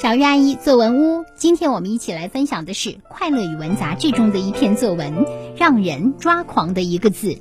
[0.00, 7.36] 小鱼阿姨作文屋，今天我们一起来分享的是《快乐语文》杂志中的一篇作文，让人抓狂的一个字。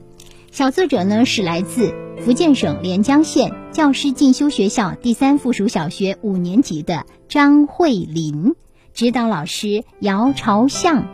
[0.50, 8.56] 小作者呢是来自福建省连江县教师进修学校第三附属小学五年级的张慧琳，
[8.92, 11.06] 指导老师姚朝向。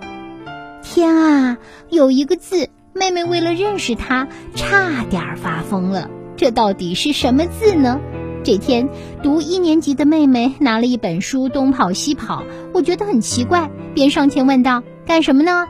[0.81, 1.57] 天啊，
[1.89, 6.09] 有一个字，妹妹为了认识它，差点发疯了。
[6.37, 7.99] 这到底是什么字呢？
[8.43, 8.89] 这天，
[9.21, 12.43] 读一年级的妹妹拿了一本书，东跑西跑。
[12.73, 15.67] 我觉得很奇怪，便上前问道：“干什么呢？”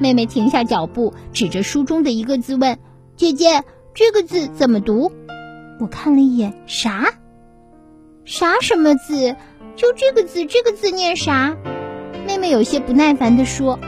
[0.00, 2.78] 妹妹停下脚步，指着书中的一个字问
[3.14, 3.62] ：“姐姐，
[3.94, 5.12] 这个字怎么读？”
[5.80, 7.12] 我看了一眼，啥？
[8.24, 9.36] 啥什么字？
[9.76, 11.54] 就这个字，这个字念啥？
[12.26, 13.78] 妹妹有些不耐烦地说。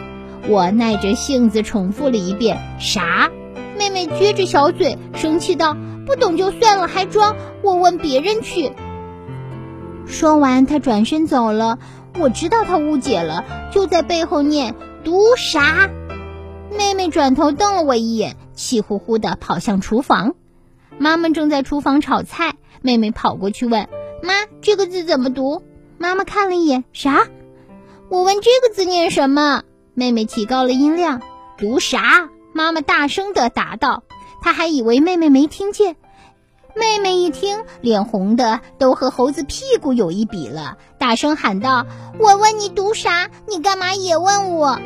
[0.48, 3.30] 我耐着性子重复了一遍：“啥？”
[3.76, 5.76] 妹妹撅着小嘴，生气道。
[6.06, 8.72] 不懂就算了，还装我问别人去。
[10.06, 11.78] 说完，他转身走了。
[12.18, 15.90] 我知道他误解了，就在背后念“读啥”。
[16.70, 20.34] 妹妹转头瞪了我一眼，气呼呼的跑向厨房。
[20.96, 23.88] 妈妈正在厨房炒菜，妹妹跑过去问
[24.22, 25.62] ：“妈，这个字怎么读？”
[25.98, 27.26] 妈妈看了一眼，啥？
[28.08, 29.64] 我问这个字念什么？
[29.92, 31.20] 妹妹提高了音量
[31.58, 34.04] ：“读啥？”妈妈大声的答道。
[34.42, 35.96] 他还以为妹妹没听见，
[36.74, 41.86] 妹妹一听，脸红的都和猴子屁股有一比了，大声喊道
[42.20, 43.30] ：“我问你读啥？
[43.48, 44.78] 你干嘛也问我？”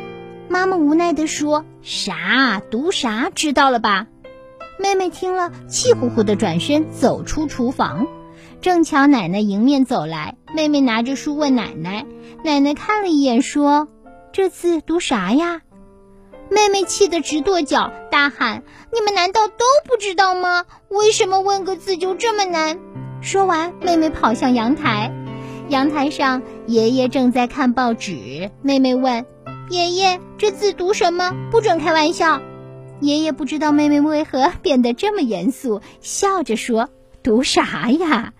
[0.49, 2.61] 妈妈无奈地说：“啥？
[2.71, 3.29] 读啥？
[3.33, 4.07] 知道了吧？”
[4.79, 8.07] 妹妹听了，气呼呼的转身走出厨房，
[8.61, 12.05] 正巧奶奶迎面走来，妹妹拿着书问奶奶，
[12.43, 13.87] 奶奶看了一眼说
[14.33, 15.61] ：“这次读啥呀？”
[16.51, 20.65] 妹妹气得直跺脚，大喊：“你们难道都不知道吗？
[20.89, 22.77] 为什么问个字就这么难？”
[23.23, 25.13] 说完，妹妹跑向阳台。
[25.69, 28.51] 阳台上，爷爷正在看报纸。
[28.61, 29.25] 妹妹问
[29.71, 31.31] ：“爷爷，这字读什么？
[31.51, 32.41] 不准开玩笑。”
[32.99, 36.89] 爷爷不知道妹妹为何变得这么严肃，笑着说
[37.23, 38.33] ：“读啥呀？”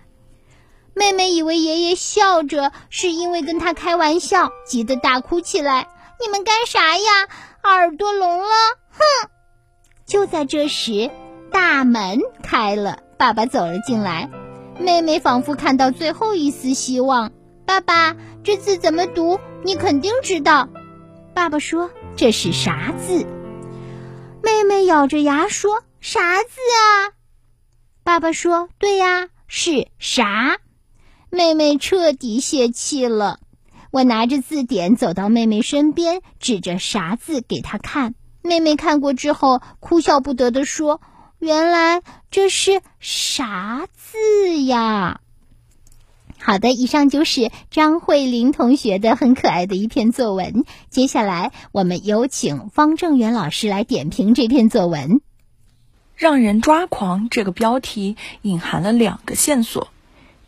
[0.94, 5.88] 妹妹以为爷爷笑着是因为跟他开玩笑，急得大哭起来
[6.20, 7.28] ：“你们干啥呀？”
[7.62, 8.54] 耳朵聋了，
[8.90, 9.30] 哼！
[10.04, 11.10] 就在这时，
[11.52, 14.28] 大门开了，爸爸走了进来。
[14.78, 17.30] 妹妹仿佛看到最后一丝希望。
[17.64, 19.38] 爸爸，这字怎么读？
[19.62, 20.68] 你肯定知道。
[21.34, 23.24] 爸爸说：“这是啥字？”
[24.42, 27.14] 妹妹咬着牙说：“啥字啊？”
[28.02, 30.58] 爸爸说：“对呀，是啥？”
[31.30, 33.38] 妹妹彻底泄气了。
[33.92, 38.14] 我拿着字典走到妹妹身边，指着“啥”字给她看。
[38.40, 41.02] 妹妹看过之后，哭笑不得地说
[41.38, 42.00] ：“原来
[42.30, 45.20] 这是啥字呀？”
[46.40, 50.64] 好的，以上就是张慧玲同学的很可爱的一篇作文。
[50.88, 55.20] 接下来，我们有请方正元老师来点评这篇作文。
[56.16, 59.88] 让人抓狂这个标题隐含了两个线索，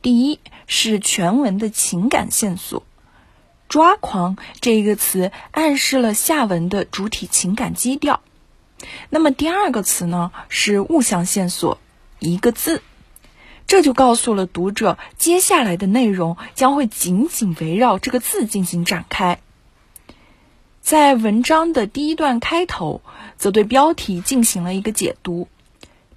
[0.01, 2.83] 第一是全文的情感线索。
[3.75, 8.21] 抓狂这一个词暗示了下文的主体情感基调。
[9.11, 11.81] 那么第二个词呢是物象线索，
[12.21, 12.83] 一个字，
[13.67, 19.41] 这就告诉了读者接下来的内容将会紧紧围绕这个字进行展开。
[20.81, 23.03] 在文章的第一段开头，
[23.37, 25.49] 则对标题进行了一个解读，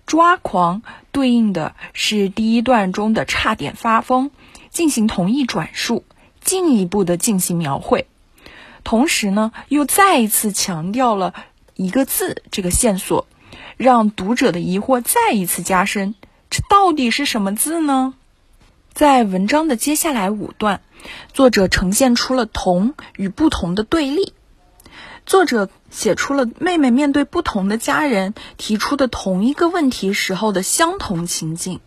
[0.06, 4.29] 抓狂对应的是第一段中的差点发疯，
[4.69, 6.06] 进行同义转述。
[6.47, 8.08] 进一步的进行描绘，
[8.85, 11.34] 同时呢，又再一次强调了
[11.75, 13.28] 一个字这个线索，
[13.75, 16.16] 让读者的疑惑再一次加深。
[16.50, 18.13] 这到底是什么字呢？
[18.94, 20.80] 在文章的接下来五段，
[21.34, 24.31] 作者呈现出了同与不同的对立。
[25.25, 31.81] 作者写出了妹妹面对不同的家人提出的同一个问题时候的相同情景，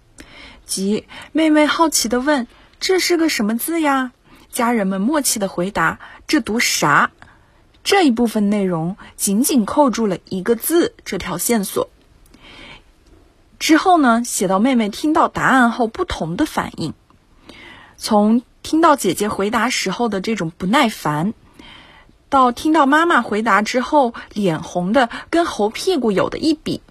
[0.67, 2.47] 即妹妹好奇的问
[2.79, 4.13] ：“这是个什么字呀？”
[4.51, 7.11] 家人们默契的回答：“这读啥？”
[7.83, 11.89] 这一部分内容紧紧扣住了一个字这条线索。
[13.59, 16.93] 之后呢，写到妹妹听到答案后不同的反应，
[17.97, 21.33] 从听到姐姐回答时候的这种不耐烦，
[22.29, 26.83] 到听到妈妈回答之后脸红的跟猴屁股有的一比，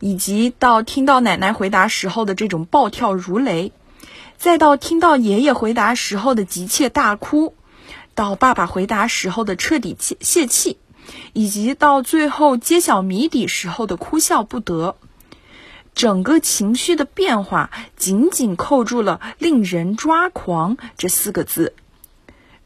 [0.00, 3.72] 以及到听到奶奶回答时候的这种暴跳如雷。
[4.38, 7.54] 再到听到爷爷回答时候的急切大哭，
[8.14, 10.78] 到爸爸回答时候的彻底泄泄气，
[11.32, 14.94] 以及到最后揭晓谜底时候的哭笑不得，
[15.92, 21.74] 整个情绪的变化紧紧扣住了“令人抓狂”这四个字，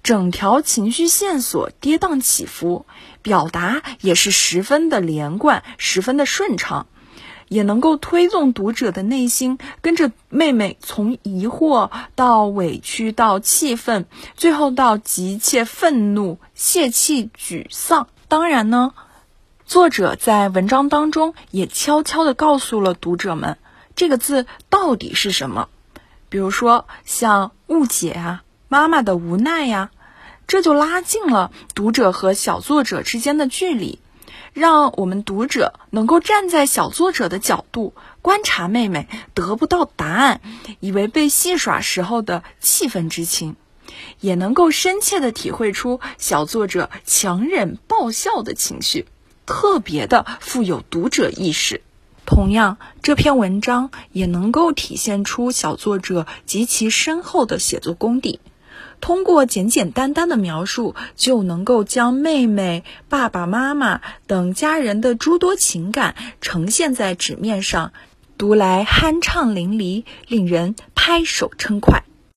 [0.03, 2.85] 整条情绪线索跌宕起伏，
[3.23, 6.87] 表达也是十分的连贯，十分的顺畅，
[7.49, 14.07] 也能够推动读者的内心跟着妹妹从疑惑到委屈到气愤，
[14.37, 18.09] 最后到急切愤怒、泄气、沮丧。
[18.29, 18.93] 当然呢。
[19.65, 23.57] 作者在文章当中也悄悄地告诉了读者们，
[23.97, 25.71] 这个字到底是什么。
[26.29, 29.91] 比如说像误解啊、妈妈的无奈呀，
[30.47, 33.99] 这就拉近了读者和小作者之间的距离，
[34.53, 40.41] 让我们读者能够站在小作者的角度观察妹妹得不到答案，
[40.81, 43.57] 以为被戏耍时候的气愤之情，
[44.21, 49.07] 也能够深切地体会出小作者强忍爆笑的情绪。
[49.47, 51.83] 特别的富有读者意识，
[52.27, 58.39] 同样，这篇文章也能够体现出小作者极其深厚的写作功底。
[59.03, 67.93] 通过简简单单的描述，就能够将妹妹、爸爸妈妈等家人的诸多情感呈现在纸面上，
[68.39, 72.05] 读来酣畅淋漓，令人拍手称快。